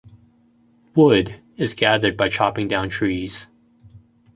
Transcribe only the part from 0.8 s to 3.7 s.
Wood is gathered by chopping down trees.